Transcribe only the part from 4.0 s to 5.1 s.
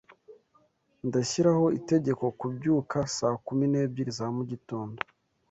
za mugitondo.